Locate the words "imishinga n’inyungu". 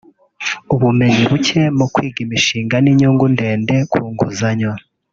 2.25-3.25